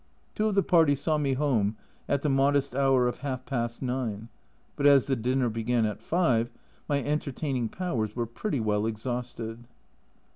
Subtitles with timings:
[0.33, 1.77] Two of the party saw me home
[2.09, 4.29] at the modest hour of half past nine,
[4.75, 6.51] but as the dinner began at five,
[6.89, 9.67] my entertaining powers were pretty well exhausted.